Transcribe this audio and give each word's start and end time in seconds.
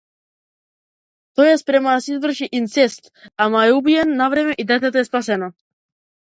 Тој 1.39 1.49
се 1.49 1.59
спрема 1.63 1.93
да 2.07 2.15
изврши 2.15 2.49
инцест, 2.61 3.13
ама 3.47 3.63
е 3.69 3.77
убиен 3.83 4.17
навреме 4.25 4.59
и 4.65 4.69
детето 4.75 5.05
е 5.05 5.07
спасено. 5.13 5.55